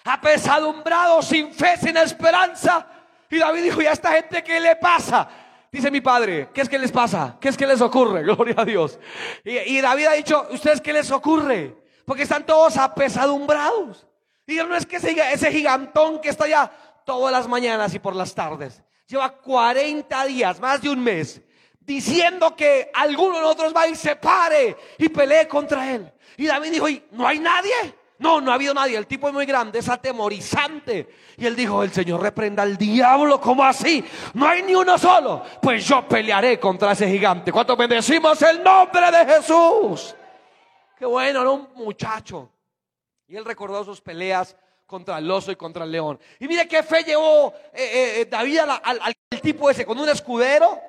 apesadumbrado, 0.04 1.22
sin 1.22 1.54
fe, 1.54 1.78
sin 1.78 1.98
esperanza. 1.98 2.88
Y 3.30 3.40
David 3.40 3.64
dijo, 3.64 3.82
¿y 3.82 3.86
a 3.86 3.92
esta 3.92 4.12
gente 4.12 4.44
qué 4.44 4.60
le 4.60 4.76
pasa? 4.76 5.28
Dice 5.72 5.90
mi 5.90 6.02
padre, 6.02 6.50
¿qué 6.54 6.62
es 6.62 6.70
que 6.70 6.78
les 6.78 6.92
pasa? 6.92 7.38
¿Qué 7.40 7.48
es 7.50 7.56
que 7.56 7.66
les 7.66 7.80
ocurre? 7.80 8.24
Gloria 8.24 8.56
a 8.58 8.66
Dios. 8.66 9.00
Y, 9.46 9.80
David 9.80 10.06
ha 10.06 10.14
dicho, 10.14 10.48
¿ustedes 10.52 10.82
qué 10.82 10.92
les 10.92 11.10
ocurre? 11.12 11.78
Porque 12.06 12.24
están 12.24 12.46
todos 12.46 12.76
apesadumbrados. 12.78 14.06
Y 14.46 14.56
no 14.56 14.76
es 14.76 14.86
que 14.86 14.98
ese, 14.98 15.16
ese 15.32 15.52
gigantón 15.52 16.20
que 16.20 16.30
está 16.30 16.44
allá 16.44 16.70
todas 17.06 17.32
las 17.32 17.48
mañanas 17.48 17.94
y 17.94 18.00
por 18.00 18.16
las 18.16 18.36
tardes, 18.36 18.84
lleva 19.08 19.30
40 19.30 20.26
días, 20.26 20.60
más 20.60 20.82
de 20.82 20.90
un 20.90 21.02
mes, 21.02 21.42
diciendo 21.80 22.54
que 22.56 22.92
alguno 22.94 23.36
de 23.36 23.42
nosotros 23.42 23.74
va 23.76 23.88
y 23.88 23.96
se 23.96 24.16
pare 24.18 24.76
y 24.98 25.10
pelee 25.10 25.48
contra 25.48 25.90
él. 25.90 26.12
Y 26.36 26.48
David 26.48 26.72
dijo, 26.72 26.90
¿y 26.90 27.04
no 27.12 27.26
hay 27.26 27.40
nadie? 27.40 28.01
No, 28.22 28.40
no 28.40 28.52
ha 28.52 28.56
habido 28.56 28.74
nadie. 28.74 28.98
El 28.98 29.08
tipo 29.08 29.28
es 29.28 29.34
muy 29.34 29.46
grande, 29.46 29.80
es 29.80 29.90
atemorizante. 29.90 31.16
Y 31.38 31.46
él 31.46 31.56
dijo, 31.56 31.84
el 31.84 31.92
Señor 31.92 32.22
reprenda 32.22 32.64
al 32.64 32.78
diablo. 32.78 33.42
¿Cómo 33.42 33.64
así? 33.64 34.04
No 34.34 34.48
hay 34.48 34.64
ni 34.64 34.76
uno 34.76 34.98
solo. 34.98 35.44
Pues 35.62 35.86
yo 35.88 36.08
pelearé 36.08 36.60
contra 36.60 36.92
ese 36.92 37.10
gigante. 37.10 37.52
¿Cuánto 37.52 37.76
bendecimos 37.76 38.42
el 38.44 38.64
nombre 38.64 39.12
de 39.12 39.26
Jesús? 39.34 40.16
Qué 40.98 41.06
bueno, 41.06 41.42
era 41.42 41.50
un 41.50 41.68
muchacho. 41.76 42.50
Y 43.28 43.36
él 43.36 43.44
recordó 43.44 43.84
sus 43.84 44.00
peleas 44.02 44.56
contra 44.86 45.18
el 45.18 45.30
oso 45.32 45.52
y 45.52 45.56
contra 45.56 45.84
el 45.84 45.92
león. 45.92 46.20
Y 46.40 46.48
mire 46.48 46.68
qué 46.68 46.84
fe 46.84 47.04
llevó 47.04 47.54
eh, 47.74 47.84
eh, 47.84 48.22
eh, 48.22 48.26
David 48.30 48.60
al, 48.60 49.16
tipo 49.42 49.70
ese, 49.70 49.86
con 49.86 49.98
un 49.98 50.10
escudero, 50.10 50.80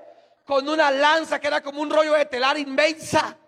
con 0.45 0.69
una 0.69 0.91
lanza 0.91 1.41
que 1.41 1.47
era 1.47 1.63
como 1.63 1.81
un 1.81 1.89
rollo 1.89 2.13
de 2.13 2.27
telar 2.27 2.59
inmensa 2.59 3.39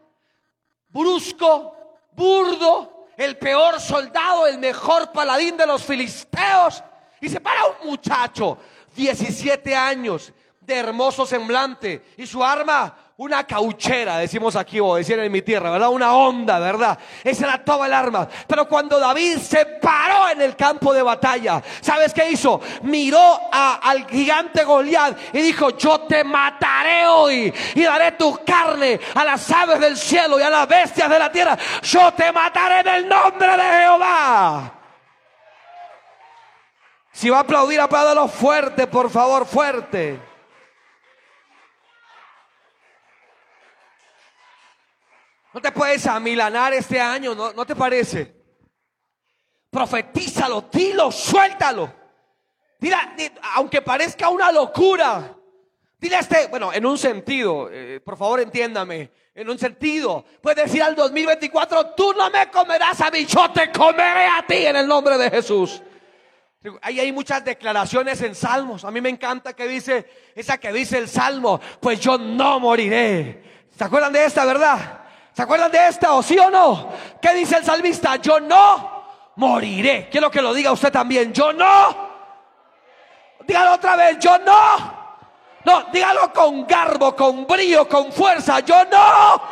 brusco, 0.95 1.77
burdo, 2.13 3.04
el 3.17 3.37
peor 3.37 3.81
soldado, 3.81 4.47
el 4.47 4.59
mejor 4.59 5.13
paladín 5.13 5.57
de 5.57 5.67
los 5.67 5.83
filisteos. 5.83 6.83
Y 7.21 7.29
se 7.29 7.41
para 7.41 7.67
un 7.67 7.89
muchacho, 7.89 8.59
17 8.95 9.75
años, 9.75 10.33
de 10.61 10.75
hermoso 10.75 11.27
semblante, 11.27 12.13
y 12.17 12.27
su 12.27 12.43
arma 12.43 12.97
una 13.17 13.45
cauchera, 13.45 14.19
decimos 14.19 14.57
aquí 14.57 14.81
o 14.81 14.97
decían 14.97 15.21
en 15.21 15.31
mi 15.31 15.41
tierra, 15.41 15.71
¿verdad? 15.71 15.91
Una 15.91 16.15
onda, 16.15 16.59
¿verdad? 16.59 16.99
Esa 17.23 17.45
era 17.45 17.65
toda 17.65 17.87
el 17.87 17.93
arma. 17.93 18.29
Pero 18.49 18.69
cuando 18.69 18.99
David 18.99 19.39
se 19.39 19.65
paró 19.67 20.31
en 20.31 20.43
el 20.43 20.57
campo 20.57 20.93
de 20.93 21.01
batalla, 21.01 21.63
¿sabes 21.81 22.13
qué 22.13 22.31
hizo? 22.31 22.61
Miró 22.83 23.41
al 23.53 24.09
gigante 24.09 24.65
Goliat 24.65 25.17
y 25.33 25.43
dijo, 25.43 25.71
yo 25.77 26.01
te 26.01 26.25
mataré 26.25 27.07
hoy 27.07 27.55
y 27.77 27.83
daré 27.85 28.13
tu 28.13 28.41
carne 28.45 28.99
a 29.15 29.25
las 29.25 29.49
aves 29.49 29.79
del 29.79 29.97
cielo 29.97 30.41
y 30.41 30.43
a 30.43 30.51
las 30.51 30.67
bestias 30.67 31.09
de 31.09 31.19
la 31.19 31.31
tierra. 31.31 31.57
Yo 31.83 32.13
te 32.15 32.33
mataré 32.33 32.81
en 32.81 32.89
el 32.97 33.09
nombre 33.09 33.57
de 33.57 33.63
Jehová. 33.63 34.73
Si 37.13 37.31
va 37.31 37.39
a 37.39 37.41
aplaudir, 37.43 37.81
apláudalo 37.81 38.27
fuerte, 38.27 38.89
por 38.89 39.09
favor, 39.09 39.47
fuerte. 39.47 40.34
No 45.55 45.61
te 45.61 45.71
puedes 45.71 46.05
amilanar 46.09 46.75
este 46.75 47.01
año, 47.01 47.33
¿no, 47.33 47.65
te 47.65 47.77
parece? 47.77 48.35
Profetízalo, 49.71 50.63
dilo, 50.63 51.13
suéltalo. 51.13 51.95
Dile, 52.81 52.97
aunque 53.55 53.81
parezca 53.81 54.31
una 54.31 54.51
locura. 54.51 55.33
Dile 55.97 56.19
este, 56.19 56.49
bueno, 56.49 56.73
en 56.73 56.85
un 56.85 56.99
sentido, 56.99 57.69
eh, 57.71 58.01
por 58.05 58.17
favor 58.17 58.41
entiéndame, 58.41 59.13
en 59.33 59.49
un 59.49 59.57
sentido, 59.57 60.25
puedes 60.43 60.65
decir 60.65 60.83
al 60.83 60.97
2024, 60.97 61.95
tú 61.95 62.13
no 62.15 62.31
me 62.31 62.51
comerás 62.51 63.01
a 63.01 63.13
mí, 63.13 63.25
te 63.25 63.71
comeré 63.71 64.27
a 64.27 64.45
ti 64.45 64.67
en 64.67 64.75
el 64.75 64.89
nombre 64.89 65.17
de 65.17 65.31
Jesús. 65.31 65.81
Ahí 66.83 66.99
hay 66.99 67.13
muchas 67.13 67.45
declaraciones 67.45 68.21
en 68.23 68.35
salmos. 68.35 68.85
A 68.85 68.91
mí 68.91 69.01
me 69.01 69.09
encanta 69.09 69.53
que 69.53 69.69
dice, 69.69 70.33
esa 70.35 70.59
que 70.59 70.73
dice 70.73 70.99
el 70.99 71.09
salmo, 71.09 71.61
pues 71.79 72.01
yo 72.01 72.19
no 72.19 72.59
moriré. 72.59 73.69
¿Se 73.77 73.85
acuerdan 73.85 74.13
de 74.13 74.25
esta, 74.25 74.45
verdad? 74.45 75.04
¿Se 75.35 75.43
acuerdan 75.43 75.71
de 75.71 75.89
esta 75.89 76.13
o 76.15 76.23
sí 76.23 76.39
o 76.39 76.49
no? 76.49 76.93
¿Qué 77.21 77.35
dice 77.35 77.57
el 77.57 77.65
salmista? 77.65 78.17
Yo 78.17 78.39
no 78.39 79.05
moriré. 79.37 80.09
Quiero 80.09 80.31
que 80.31 80.41
lo 80.41 80.55
diga 80.55 80.71
usted 80.71 80.93
también. 80.93 81.33
Yo 81.33 81.53
no. 81.53 82.15
Dígalo 83.45 83.73
otra 83.75 83.97
vez. 83.97 84.19
Yo 84.21 84.39
no. 84.39 85.05
No, 85.65 85.85
dígalo 85.93 86.33
con 86.33 86.67
garbo, 86.67 87.17
con 87.17 87.47
brío, 87.47 87.89
con 87.89 88.13
fuerza. 88.13 88.61
Yo 88.61 88.85
no. 88.85 89.43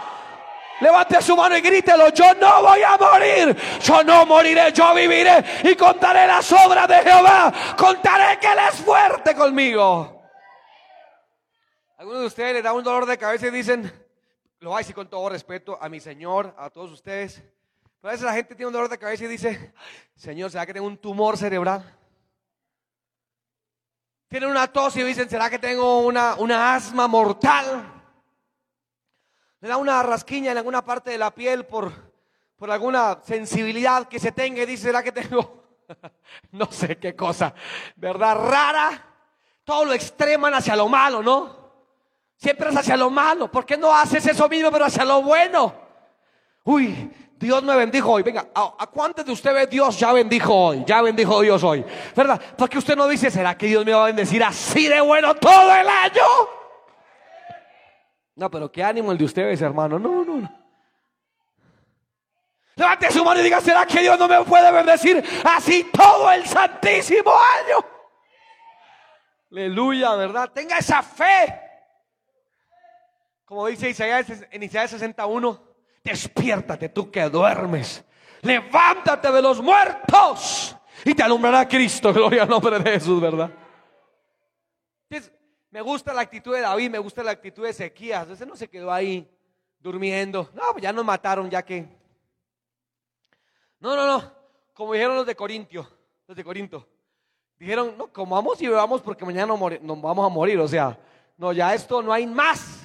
Levante 0.81 1.21
su 1.21 1.37
mano 1.37 1.57
y 1.57 1.61
grítelo. 1.61 2.11
Yo 2.11 2.33
no 2.35 2.63
voy 2.63 2.83
a 2.83 2.97
morir. 2.97 3.57
Yo 3.83 4.05
no 4.05 4.25
moriré. 4.25 4.73
Yo 4.73 4.95
viviré 4.95 5.45
y 5.65 5.75
contaré 5.75 6.29
las 6.29 6.53
obras 6.53 6.87
de 6.87 7.03
Jehová. 7.03 7.53
Contaré 7.77 8.39
que 8.39 8.47
Él 8.47 8.59
es 8.69 8.77
fuerte 8.77 9.35
conmigo. 9.35 10.23
Algunos 11.99 12.21
de 12.21 12.27
ustedes 12.27 12.55
les 12.55 12.63
da 12.63 12.73
un 12.73 12.85
dolor 12.85 13.07
de 13.07 13.19
cabeza 13.19 13.49
y 13.49 13.51
dicen, 13.51 14.02
lo 14.63 14.71
voy 14.71 14.77
a 14.77 14.79
decir 14.79 14.95
con 14.95 15.11
todo 15.11 15.29
respeto 15.29 15.77
a 15.81 15.89
mi 15.89 15.99
Señor, 15.99 16.55
a 16.57 16.71
todos 16.71 16.93
ustedes. 16.93 17.43
Pero 18.01 18.11
a 18.11 18.13
veces 18.13 18.25
la 18.25 18.33
gente 18.33 18.55
tiene 18.55 18.69
un 18.69 18.73
dolor 18.73 18.89
de 18.89 18.97
cabeza 18.97 19.25
y 19.25 19.27
dice, 19.29 19.75
Señor, 20.15 20.53
¿será 20.53 20.65
que 20.65 20.73
tengo 20.73 20.87
un 20.87 20.99
tumor 20.99 21.37
cerebral? 21.37 21.99
Tienen 24.29 24.49
una 24.49 24.73
tos 24.73 24.97
y 24.97 25.03
dicen, 25.03 25.29
¿será 25.29 25.51
que 25.51 25.59
tengo 25.59 25.99
una, 26.03 26.37
una 26.37 26.77
asma 26.77 27.09
mortal? 27.09 27.93
Le 29.61 29.69
da 29.69 29.77
una 29.79 30.01
rasquiña 30.01 30.53
en 30.53 30.59
alguna 30.59 30.85
parte 30.85 31.11
de 31.11 31.19
la 31.19 31.35
piel 31.35 31.67
por, 31.67 31.93
por 32.55 32.71
alguna 32.71 33.19
sensibilidad 33.25 34.07
que 34.07 34.21
se 34.21 34.31
tenga 34.31 34.63
y 34.63 34.67
dice, 34.67 34.85
¿será 34.85 35.03
que 35.03 35.11
tengo? 35.11 35.81
no 36.53 36.71
sé 36.71 36.99
qué 36.99 37.17
cosa, 37.17 37.53
¿verdad? 37.97 38.37
Rara. 38.37 39.09
Todo 39.65 39.87
lo 39.87 39.93
extreman 39.93 40.55
hacia 40.55 40.77
lo 40.77 40.89
malo, 40.89 41.21
¿no? 41.21 41.62
Siempre 42.43 42.71
es 42.71 42.77
hacia 42.77 42.97
lo 42.97 43.09
malo. 43.09 43.49
¿Por 43.49 43.65
qué 43.65 43.77
no 43.77 43.95
haces 43.95 44.27
eso 44.27 44.49
mismo, 44.49 44.69
pero 44.73 44.87
hacia 44.87 45.05
lo 45.05 45.23
bueno? 45.23 45.73
Uy, 46.65 47.09
Dios 47.37 47.63
me 47.63 47.77
bendijo 47.77 48.11
hoy. 48.11 48.25
Venga, 48.25 48.49
¿a, 48.53 48.85
cuántos 48.89 49.25
de 49.25 49.31
ustedes 49.31 49.71
Dios 49.71 49.97
ya 49.97 50.13
bendijo 50.13 50.53
hoy? 50.53 50.83
Ya 50.85 51.01
bendijo 51.03 51.41
Dios 51.41 51.63
hoy. 51.63 51.85
¿Verdad? 52.17 52.43
Porque 52.59 52.79
usted 52.79 52.97
no 52.97 53.07
dice, 53.07 53.31
¿será 53.31 53.57
que 53.57 53.69
Dios 53.69 53.87
me 53.87 53.93
va 53.93 54.03
a 54.03 54.07
bendecir 54.07 54.43
así 54.43 54.89
de 54.89 55.01
bueno 55.01 55.37
todo 55.37 55.73
el 55.73 55.87
año? 55.87 56.25
No, 58.35 58.51
pero 58.51 58.73
qué 58.73 58.83
ánimo 58.83 59.13
el 59.13 59.19
de 59.19 59.25
ustedes, 59.25 59.63
hermano. 59.63 60.01
No, 60.01 60.25
no, 60.25 60.41
no. 60.41 60.63
Levante 62.75 63.09
su 63.13 63.25
mano 63.25 63.39
y 63.39 63.45
diga, 63.45 63.61
¿será 63.61 63.87
que 63.87 64.01
Dios 64.01 64.19
no 64.19 64.27
me 64.27 64.43
puede 64.43 64.73
bendecir 64.73 65.23
así 65.45 65.89
todo 65.93 66.29
el 66.33 66.45
santísimo 66.45 67.31
año? 67.31 67.87
Aleluya, 69.53 70.17
¿verdad? 70.17 70.51
Tenga 70.53 70.79
esa 70.79 71.05
fe. 71.05 71.71
Como 73.53 73.67
dice 73.67 73.91
Isaías 73.91 74.27
en 74.51 74.63
Isaías 74.63 74.93
61, 74.93 75.61
despiértate 76.03 76.89
tú 76.89 77.11
que 77.11 77.29
duermes, 77.29 78.03
levántate 78.41 79.31
de 79.31 79.43
los 79.43 79.61
muertos 79.61 80.75
y 81.05 81.15
te 81.15 81.23
alumbrará 81.23 81.69
Cristo, 81.69 82.11
gloria 82.15 82.45
al 82.45 82.49
nombre 82.49 82.79
de 82.79 82.93
Jesús, 82.93 83.21
¿verdad? 83.21 83.51
me 85.71 85.83
gusta 85.83 86.15
la 86.15 86.23
actitud 86.23 86.55
de 86.55 86.63
David, 86.63 86.89
me 86.89 86.99
gusta 86.99 87.23
la 87.23 87.33
actitud 87.33 87.65
de 87.65 87.69
Ezequías, 87.69 88.27
ese 88.31 88.47
no 88.47 88.57
se 88.57 88.69
quedó 88.69 88.91
ahí 88.91 89.31
durmiendo, 89.81 90.49
no, 90.55 90.63
pues 90.73 90.83
ya 90.83 90.91
nos 90.91 91.05
mataron, 91.05 91.51
ya 91.51 91.63
que... 91.63 91.87
No, 93.81 93.95
no, 93.95 94.07
no, 94.07 94.33
como 94.73 94.95
dijeron 94.95 95.17
los 95.17 95.27
de 95.27 95.37
Corintio, 95.37 95.87
los 96.27 96.35
de 96.35 96.43
Corinto, 96.43 96.89
dijeron, 97.59 97.97
no, 97.99 98.11
comamos 98.11 98.63
y 98.63 98.67
bebamos 98.67 99.03
porque 99.03 99.27
mañana 99.27 99.55
nos 99.55 100.01
vamos 100.01 100.25
a 100.25 100.31
morir, 100.31 100.59
o 100.59 100.69
sea, 100.69 100.99
no, 101.37 101.53
ya 101.53 101.75
esto 101.75 102.01
no 102.01 102.15
hay 102.15 102.27
más. 102.27 102.82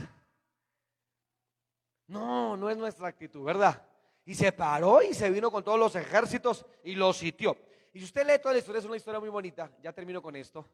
No, 2.08 2.56
no 2.58 2.70
es 2.70 2.78
nuestra 2.78 3.08
actitud, 3.08 3.44
¿verdad? 3.44 3.82
Y 4.26 4.36
se 4.36 4.52
paró 4.52 5.02
y 5.02 5.14
se 5.14 5.30
vino 5.30 5.52
con 5.52 5.64
todos 5.64 5.80
los 5.80 5.96
ejércitos 5.96 6.66
y 6.84 6.96
los 6.96 7.18
sitió. 7.18 7.58
Y 7.94 8.00
si 8.00 8.06
usted 8.06 8.26
lee 8.26 8.40
toda 8.42 8.54
la 8.54 8.60
historia, 8.60 8.80
es 8.80 8.86
una 8.86 8.98
historia 8.98 9.20
muy 9.20 9.30
bonita. 9.30 9.72
Ya 9.82 9.92
termino 9.94 10.22
con 10.22 10.36
esto. 10.36 10.66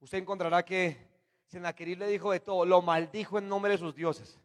Usted 0.00 0.18
encontrará 0.18 0.64
que 0.64 0.96
Senaquerib 1.46 1.98
le 1.98 2.06
dijo 2.06 2.32
de 2.32 2.40
todo, 2.40 2.64
lo 2.64 2.82
maldijo 2.82 3.38
en 3.38 3.48
nombre 3.48 3.72
de 3.72 3.78
sus 3.78 3.94
dioses. 3.94 4.38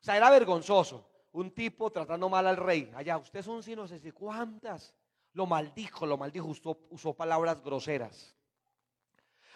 O 0.00 0.04
sea, 0.04 0.16
era 0.16 0.30
vergonzoso. 0.30 1.08
Un 1.32 1.52
tipo 1.52 1.90
tratando 1.90 2.28
mal 2.28 2.46
al 2.46 2.56
rey. 2.56 2.92
Allá, 2.94 3.16
usted 3.18 3.40
es 3.40 3.46
un 3.46 3.62
sino, 3.62 3.82
no 3.82 3.88
sé 3.88 3.98
si 3.98 4.12
cuántas. 4.12 4.94
Lo 5.32 5.46
maldijo, 5.46 6.04
lo 6.04 6.18
maldijo, 6.18 6.46
usó, 6.46 6.78
usó 6.90 7.14
palabras 7.14 7.62
groseras. 7.62 8.36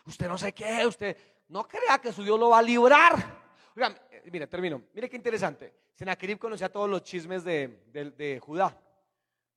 Usted 0.06 0.28
no 0.28 0.38
sé 0.38 0.52
qué, 0.52 0.86
usted 0.86 1.16
no 1.48 1.66
crea 1.66 1.98
que 1.98 2.12
su 2.12 2.22
Dios 2.22 2.38
lo 2.38 2.50
va 2.50 2.58
a 2.58 2.62
librar. 2.62 3.35
Eh, 3.76 4.30
mire, 4.30 4.46
termino. 4.46 4.82
Mire 4.94 5.08
qué 5.08 5.16
interesante. 5.16 5.74
Senaquerib 5.94 6.38
conocía 6.38 6.72
todos 6.72 6.88
los 6.88 7.02
chismes 7.02 7.44
de, 7.44 8.40
Judá. 8.42 8.78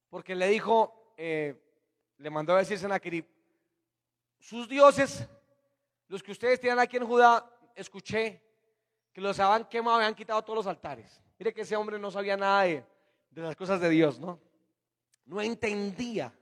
Porque 0.10 0.36
le 0.36 0.48
dijo, 0.48 1.14
eh, 1.18 1.56
le 2.18 2.30
mandó 2.30 2.56
a 2.56 2.60
decir 2.60 2.78
Senaquerib, 2.78 3.26
sus 4.38 4.68
dioses, 4.68 5.28
los 6.08 6.22
que 6.22 6.32
ustedes 6.32 6.60
tienen 6.60 6.80
aquí 6.80 6.98
en 6.98 7.06
Judá, 7.06 7.50
escuché 7.76 8.42
que 9.14 9.22
los 9.22 9.40
habían 9.40 9.68
quemado, 9.70 9.98
habían 9.98 10.16
quitado 10.16 10.42
todos 10.42 10.58
los 10.58 10.68
altares. 10.68 11.22
Mire 11.38 11.54
que 11.54 11.62
ese 11.62 11.76
hombre 11.76 11.98
no 11.98 12.12
sabía 12.12 12.36
nada 12.36 12.64
de, 12.64 12.84
de 13.30 13.42
las 13.42 13.56
cosas 13.56 13.80
de 13.80 13.90
Dios, 13.90 14.20
¿no? 14.20 14.40
No 15.26 15.42
entendía. 15.42 16.34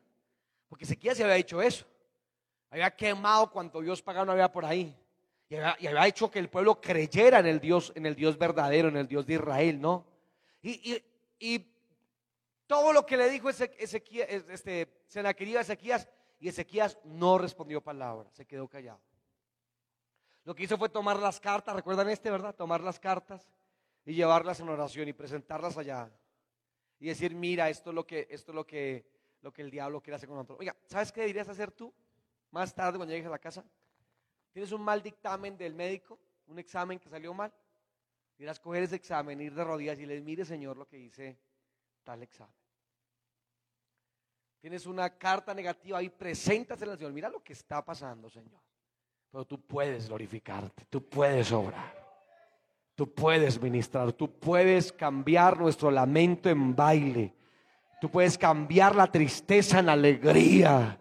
Porque 0.67 0.85
Ezequiel 0.85 1.15
se 1.15 1.23
había 1.23 1.35
dicho 1.35 1.61
eso. 1.61 1.85
Había 2.69 2.89
quemado 2.95 3.51
cuanto 3.51 3.81
Dios 3.81 4.01
pagano 4.01 4.31
había 4.31 4.51
por 4.51 4.65
ahí. 4.65 4.95
Y 5.49 5.55
había, 5.55 6.07
hecho 6.07 6.29
que 6.29 6.39
el 6.39 6.49
pueblo 6.49 6.81
creyera 6.81 7.39
en 7.39 7.45
el 7.45 7.59
Dios, 7.59 7.93
en 7.95 8.05
el 8.05 8.15
Dios 8.15 8.37
verdadero, 8.37 8.89
en 8.89 8.97
el 8.97 9.07
Dios 9.07 9.25
de 9.25 9.35
Israel, 9.35 9.79
¿no? 9.79 10.05
Y, 10.61 11.65
todo 12.65 12.91
lo 12.91 13.05
que 13.05 13.15
le 13.15 13.29
dijo 13.29 13.49
Ezequiel, 13.49 14.27
este, 14.49 15.03
Senaquería 15.07 15.59
a 15.59 15.61
Ezequías, 15.61 16.09
y 16.37 16.49
Ezequías 16.49 16.99
no 17.05 17.37
respondió 17.37 17.81
palabra, 17.81 18.29
se 18.33 18.45
quedó 18.45 18.67
callado. 18.67 18.99
Lo 20.43 20.53
que 20.53 20.63
hizo 20.63 20.77
fue 20.77 20.89
tomar 20.89 21.17
las 21.17 21.39
cartas, 21.39 21.75
recuerdan 21.75 22.09
este, 22.09 22.29
¿verdad? 22.29 22.53
Tomar 22.53 22.81
las 22.81 22.99
cartas 22.99 23.47
y 24.05 24.13
llevarlas 24.13 24.59
en 24.59 24.69
oración 24.69 25.07
y 25.07 25.13
presentarlas 25.13 25.77
allá. 25.77 26.11
Y 26.99 27.07
decir, 27.07 27.33
mira, 27.35 27.69
esto 27.69 27.91
es 27.91 27.95
lo 27.95 28.05
que, 28.05 28.27
esto 28.29 28.51
es 28.51 28.55
lo 28.55 28.65
que, 28.65 29.05
lo 29.41 29.51
que 29.53 29.61
el 29.61 29.71
diablo 29.71 30.01
quiere 30.01 30.15
hacer 30.15 30.27
con 30.27 30.37
nosotros. 30.37 30.59
Oiga, 30.59 30.75
¿sabes 30.85 31.11
qué 31.11 31.21
deberías 31.21 31.47
hacer 31.47 31.71
tú? 31.71 31.93
Más 32.51 32.73
tarde 32.73 32.97
cuando 32.97 33.13
llegues 33.13 33.27
a 33.27 33.31
la 33.31 33.39
casa, 33.39 33.65
Tienes 34.57 34.71
un 34.71 34.81
mal 34.81 35.03
dictamen 35.03 35.55
del 35.55 35.75
médico, 35.75 36.17
un 36.47 36.57
examen 36.57 36.97
que 36.97 37.07
salió 37.07 37.31
mal. 37.31 37.53
Irás 38.39 38.57
a 38.57 38.61
coger 38.63 38.81
ese 38.81 38.95
examen, 38.95 39.39
ir 39.39 39.53
de 39.53 39.63
rodillas 39.63 39.99
y 39.99 40.07
les 40.07 40.23
mire, 40.23 40.43
Señor, 40.45 40.77
lo 40.77 40.87
que 40.87 40.97
dice 40.97 41.37
tal 42.03 42.23
examen. 42.23 42.55
Tienes 44.59 44.87
una 44.87 45.15
carta 45.15 45.53
negativa 45.53 45.99
ahí, 45.99 46.09
preséntasela 46.09 46.93
al 46.93 46.97
Señor. 46.97 47.13
Mira 47.13 47.29
lo 47.29 47.43
que 47.43 47.53
está 47.53 47.85
pasando, 47.85 48.31
Señor. 48.31 48.59
Pero 49.29 49.45
tú 49.45 49.61
puedes 49.61 50.07
glorificarte, 50.07 50.85
tú 50.89 51.07
puedes 51.07 51.51
obrar. 51.51 51.93
Tú 52.95 53.13
puedes 53.13 53.61
ministrar, 53.61 54.11
tú 54.13 54.39
puedes 54.39 54.91
cambiar 54.91 55.59
nuestro 55.59 55.91
lamento 55.91 56.49
en 56.49 56.75
baile. 56.75 57.31
Tú 58.01 58.09
puedes 58.09 58.39
cambiar 58.39 58.95
la 58.95 59.05
tristeza 59.11 59.81
en 59.81 59.89
alegría. 59.89 60.97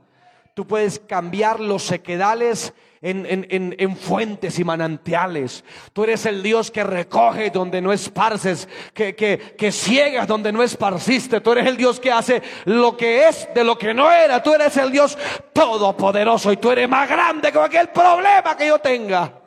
Tú 0.56 0.66
puedes 0.66 1.00
cambiar 1.00 1.60
los 1.60 1.82
sequedales 1.82 2.72
en, 3.02 3.94
fuentes 3.94 4.58
y 4.58 4.64
manantiales. 4.64 5.62
Tú 5.92 6.04
eres 6.04 6.24
el 6.24 6.42
Dios 6.42 6.70
que 6.70 6.82
recoge 6.82 7.50
donde 7.50 7.82
no 7.82 7.92
esparces, 7.92 8.66
que, 8.94 9.14
que, 9.14 9.54
que 9.58 9.70
ciegas 9.70 10.26
donde 10.26 10.52
no 10.52 10.62
esparciste. 10.62 11.42
Tú 11.42 11.52
eres 11.52 11.66
el 11.66 11.76
Dios 11.76 12.00
que 12.00 12.10
hace 12.10 12.42
lo 12.64 12.96
que 12.96 13.28
es 13.28 13.46
de 13.54 13.64
lo 13.64 13.76
que 13.76 13.92
no 13.92 14.10
era. 14.10 14.42
Tú 14.42 14.54
eres 14.54 14.74
el 14.78 14.90
Dios 14.90 15.18
todopoderoso 15.52 16.50
y 16.50 16.56
tú 16.56 16.70
eres 16.70 16.88
más 16.88 17.06
grande 17.06 17.52
que 17.52 17.58
cualquier 17.58 17.92
problema 17.92 18.56
que 18.56 18.66
yo 18.66 18.78
tenga. 18.78 19.38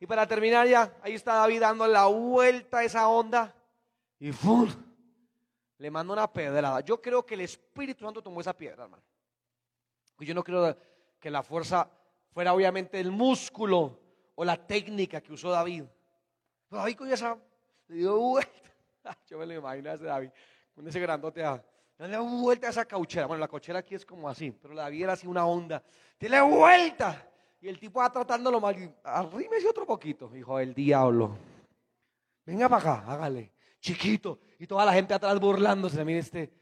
Y 0.00 0.06
para 0.08 0.26
terminar 0.26 0.66
ya, 0.66 0.92
ahí 1.04 1.14
está 1.14 1.34
David 1.34 1.60
dando 1.60 1.86
la 1.86 2.06
vuelta 2.06 2.78
a 2.78 2.84
esa 2.84 3.06
onda 3.06 3.54
y 4.18 4.32
¡fum! 4.32 4.68
Le 5.78 5.90
manda 5.90 6.12
una 6.12 6.30
pedrada. 6.32 6.80
Yo 6.80 7.00
creo 7.00 7.24
que 7.24 7.34
el 7.34 7.42
Espíritu 7.42 8.04
Santo 8.04 8.22
tomó 8.22 8.40
esa 8.40 8.56
piedra, 8.56 8.84
hermano. 8.84 9.02
Y 10.18 10.26
yo 10.26 10.34
no 10.34 10.42
creo 10.42 10.76
que 11.18 11.30
la 11.30 11.42
fuerza 11.42 11.88
fuera 12.32 12.52
obviamente 12.52 12.98
el 12.98 13.10
músculo 13.10 13.98
o 14.34 14.44
la 14.44 14.56
técnica 14.56 15.20
que 15.20 15.32
usó 15.32 15.50
David. 15.50 15.84
David 16.70 16.96
con 16.96 17.10
esa, 17.10 17.38
le 17.86 17.96
dio 17.96 18.18
vuelta. 18.18 18.52
Yo 19.26 19.38
me 19.38 19.46
lo 19.46 19.54
imagino 19.54 19.90
a 19.90 19.94
ese 19.94 20.04
David, 20.04 20.30
con 20.74 20.86
ese 20.86 21.00
grandote, 21.00 21.42
le 21.98 22.08
dio 22.08 22.24
vuelta 22.24 22.66
a 22.66 22.70
esa 22.70 22.84
cauchera. 22.84 23.26
Bueno, 23.26 23.40
la 23.40 23.48
cauchera 23.48 23.78
aquí 23.78 23.94
es 23.94 24.04
como 24.04 24.28
así, 24.28 24.50
pero 24.50 24.74
David 24.74 25.04
era 25.04 25.12
así 25.14 25.26
una 25.26 25.46
onda. 25.46 25.82
Dile 26.18 26.40
vuelta. 26.42 27.26
Y 27.60 27.68
el 27.68 27.78
tipo 27.78 28.00
va 28.00 28.12
tratándolo 28.12 28.60
mal. 28.60 28.94
Arrímese 29.02 29.68
otro 29.68 29.84
poquito, 29.84 30.34
hijo 30.36 30.58
del 30.58 30.74
diablo. 30.74 31.36
Venga 32.44 32.68
para 32.68 32.80
acá, 32.80 33.12
hágale. 33.12 33.52
Chiquito. 33.80 34.40
Y 34.58 34.66
toda 34.66 34.84
la 34.84 34.92
gente 34.92 35.14
atrás 35.14 35.38
burlándose. 35.38 36.04
Mire 36.04 36.20
este, 36.20 36.52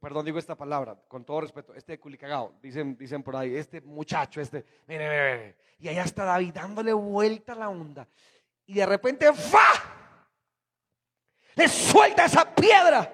perdón 0.00 0.24
digo 0.24 0.38
esta 0.38 0.54
palabra, 0.54 0.96
con 1.08 1.24
todo 1.24 1.40
respeto, 1.40 1.74
este 1.74 1.98
culicagao, 1.98 2.54
dicen, 2.62 2.96
dicen 2.96 3.22
por 3.22 3.36
ahí, 3.36 3.56
este 3.56 3.80
muchacho, 3.80 4.40
este, 4.40 4.64
mire, 4.86 5.08
mire, 5.08 5.36
mire. 5.36 5.56
Y 5.78 5.88
allá 5.88 6.04
está 6.04 6.24
David 6.24 6.54
dándole 6.54 6.92
vuelta 6.92 7.52
a 7.52 7.56
la 7.56 7.68
onda. 7.68 8.08
Y 8.66 8.74
de 8.74 8.86
repente, 8.86 9.32
¡fa! 9.32 9.58
Le 11.54 11.68
suelta 11.68 12.24
esa 12.24 12.54
piedra. 12.54 13.12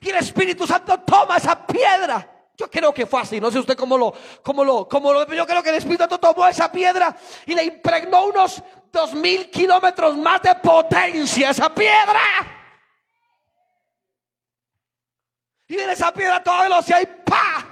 Y 0.00 0.10
el 0.10 0.16
Espíritu 0.16 0.66
Santo 0.66 1.00
toma 1.00 1.36
esa 1.36 1.66
piedra. 1.66 2.30
Yo 2.56 2.70
creo 2.70 2.94
que 2.94 3.06
fue 3.06 3.20
así, 3.20 3.40
no 3.40 3.50
sé 3.50 3.58
usted 3.58 3.76
cómo 3.76 3.98
lo, 3.98 4.14
cómo 4.42 4.64
lo, 4.64 4.88
cómo 4.88 5.12
lo, 5.12 5.26
yo 5.32 5.44
creo 5.44 5.62
que 5.62 5.70
el 5.70 5.76
Espíritu 5.76 6.02
Santo 6.02 6.20
tomó 6.20 6.46
esa 6.46 6.70
piedra 6.70 7.16
y 7.46 7.54
le 7.54 7.64
impregnó 7.64 8.26
unos 8.26 8.62
dos 8.94 9.12
mil 9.12 9.50
kilómetros 9.50 10.16
más 10.16 10.40
de 10.40 10.54
potencia 10.54 11.50
esa 11.50 11.74
piedra. 11.74 12.20
Y 15.68 15.76
viene 15.76 15.92
esa 15.92 16.12
piedra 16.12 16.42
toda 16.42 16.62
velocidad 16.62 17.00
y 17.02 17.06
¡pa! 17.06 17.66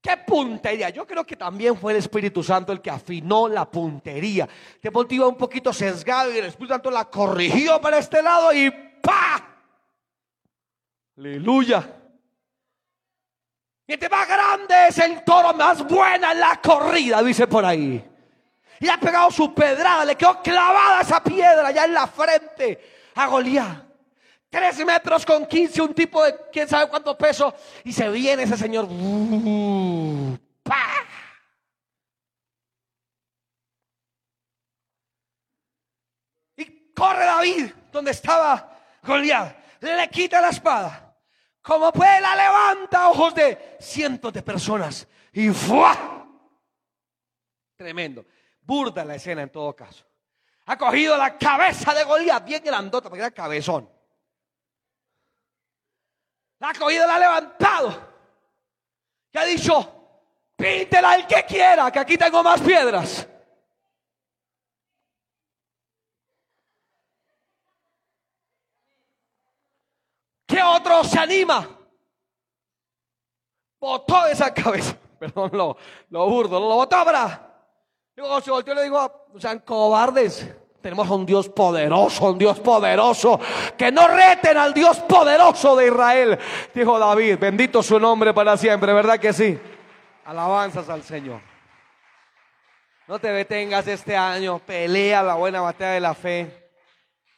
¡Qué 0.00 0.16
puntería! 0.18 0.90
Yo 0.90 1.06
creo 1.06 1.24
que 1.24 1.36
también 1.36 1.76
fue 1.76 1.92
el 1.92 1.98
Espíritu 1.98 2.42
Santo 2.42 2.72
el 2.72 2.80
que 2.80 2.90
afinó 2.90 3.48
la 3.48 3.68
puntería. 3.68 4.48
De 4.80 4.92
pronto 4.92 5.14
iba 5.14 5.26
un 5.26 5.36
poquito 5.36 5.72
sesgado 5.72 6.32
y 6.32 6.38
el 6.38 6.46
Espíritu 6.46 6.74
Santo 6.74 6.90
la 6.90 7.06
corrigió 7.06 7.80
para 7.80 7.98
este 7.98 8.22
lado 8.22 8.52
y 8.52 8.70
¡pa! 9.00 9.48
Aleluya. 11.16 11.98
Este 13.86 14.08
más 14.08 14.28
grande 14.28 14.74
es 14.88 14.98
el 14.98 15.22
toro 15.24 15.54
más 15.54 15.86
buena 15.86 16.32
en 16.32 16.40
la 16.40 16.60
corrida, 16.60 17.22
dice 17.22 17.46
por 17.46 17.64
ahí. 17.64 18.11
Y 18.82 18.88
ha 18.88 18.98
pegado 18.98 19.30
su 19.30 19.54
pedrada, 19.54 20.04
le 20.04 20.16
quedó 20.16 20.42
clavada 20.42 21.02
esa 21.02 21.22
piedra 21.22 21.70
ya 21.70 21.84
en 21.84 21.94
la 21.94 22.08
frente 22.08 23.10
a 23.14 23.28
Goliat. 23.28 23.84
Tres 24.50 24.84
metros 24.84 25.24
con 25.24 25.46
quince, 25.46 25.80
un 25.80 25.94
tipo 25.94 26.24
de 26.24 26.34
quién 26.52 26.68
sabe 26.68 26.90
cuánto 26.90 27.16
peso. 27.16 27.54
Y 27.84 27.92
se 27.92 28.10
viene 28.10 28.42
ese 28.42 28.56
señor. 28.56 28.88
Y 36.56 36.92
corre 36.92 37.24
David 37.24 37.70
donde 37.92 38.10
estaba 38.10 38.80
Goliat. 39.04 39.56
Le 39.80 40.10
quita 40.10 40.40
la 40.40 40.48
espada 40.48 41.16
como 41.62 41.92
puede 41.92 42.20
la 42.20 42.34
levanta 42.34 43.10
ojos 43.10 43.32
de 43.36 43.76
cientos 43.78 44.32
de 44.32 44.42
personas 44.42 45.06
y 45.32 45.50
¡fua! 45.50 46.26
Tremendo. 47.76 48.26
Burda 48.62 49.04
la 49.04 49.16
escena 49.16 49.42
en 49.42 49.50
todo 49.50 49.74
caso. 49.74 50.04
Ha 50.66 50.78
cogido 50.78 51.16
la 51.16 51.36
cabeza 51.36 51.92
de 51.92 52.04
Goliat, 52.04 52.44
bien 52.44 52.62
grandota, 52.62 53.08
porque 53.08 53.20
era 53.20 53.30
cabezón. 53.30 53.90
La 56.60 56.70
ha 56.70 56.74
cogido, 56.74 57.06
la 57.06 57.16
ha 57.16 57.18
levantado. 57.18 58.12
Y 59.32 59.38
ha 59.38 59.44
dicho, 59.44 60.20
píntela 60.56 61.16
el 61.16 61.26
que 61.26 61.44
quiera, 61.44 61.90
que 61.90 61.98
aquí 61.98 62.16
tengo 62.16 62.42
más 62.42 62.60
piedras. 62.60 63.28
¿Qué 70.46 70.62
otro 70.62 71.02
se 71.02 71.18
anima? 71.18 71.68
Botó 73.80 74.26
esa 74.26 74.54
cabeza. 74.54 74.96
Perdón, 75.18 75.50
lo, 75.52 75.76
lo 76.10 76.28
burdo, 76.28 76.60
lo 76.60 76.76
botó, 76.76 77.04
¿verdad? 77.04 77.51
Luego 78.22 78.40
se 78.40 78.52
volteó 78.52 78.72
y 78.72 78.76
le 78.76 78.82
dijo, 78.84 79.26
sean 79.36 79.58
cobardes. 79.58 80.48
Tenemos 80.80 81.10
un 81.10 81.26
Dios 81.26 81.48
poderoso, 81.48 82.30
un 82.30 82.38
Dios 82.38 82.60
poderoso. 82.60 83.40
Que 83.76 83.90
no 83.90 84.06
reten 84.06 84.56
al 84.56 84.72
Dios 84.72 85.00
poderoso 85.00 85.74
de 85.74 85.88
Israel. 85.88 86.38
Dijo 86.72 87.00
David, 87.00 87.36
bendito 87.40 87.82
su 87.82 87.98
nombre 87.98 88.32
para 88.32 88.56
siempre, 88.56 88.92
¿verdad 88.92 89.18
que 89.18 89.32
sí? 89.32 89.58
Alabanzas 90.24 90.88
al 90.88 91.02
Señor. 91.02 91.40
No 93.08 93.18
te 93.18 93.32
detengas 93.32 93.88
este 93.88 94.16
año, 94.16 94.60
pelea 94.60 95.24
la 95.24 95.34
buena 95.34 95.60
batalla 95.60 95.94
de 95.94 96.00
la 96.00 96.14
fe. 96.14 96.70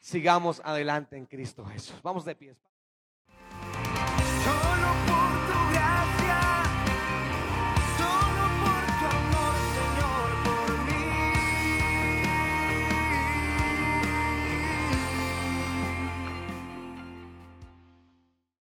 Sigamos 0.00 0.60
adelante 0.62 1.16
en 1.16 1.24
Cristo 1.24 1.64
Jesús. 1.64 1.98
Vamos 2.02 2.26
de 2.26 2.34
pie. 2.34 2.56